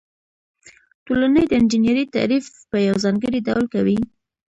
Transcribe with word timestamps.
ټولنې 1.05 1.43
د 1.47 1.51
انجنیری 1.59 2.05
تعریف 2.15 2.45
په 2.69 2.77
یو 2.87 2.95
ځانګړي 3.05 3.39
ډول 3.47 3.65
کوي. 3.73 3.99